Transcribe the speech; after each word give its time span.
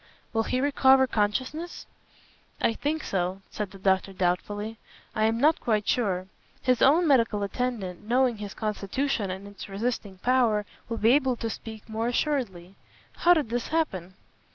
"Will 0.33 0.41
he 0.41 0.59
recover 0.59 1.05
consciousness?" 1.05 1.85
"I 2.59 2.73
think 2.73 3.03
so," 3.03 3.43
said 3.51 3.69
the 3.69 3.77
doctor 3.77 4.13
doubtfully, 4.13 4.77
"I 5.13 5.25
am 5.25 5.39
not 5.39 5.59
quite 5.59 5.87
sure. 5.87 6.25
His 6.63 6.81
own 6.81 7.07
medical 7.07 7.43
attendant, 7.43 8.07
knowing 8.07 8.37
his 8.37 8.55
constitution 8.55 9.29
and 9.29 9.47
its 9.47 9.69
resisting 9.69 10.17
power, 10.17 10.65
will 10.89 10.97
be 10.97 11.11
able 11.11 11.35
to 11.35 11.51
speak 11.51 11.87
more 11.87 12.07
assuredly. 12.07 12.73
How 13.17 13.35
did 13.35 13.51
this 13.51 13.67
happen?" 13.67 14.15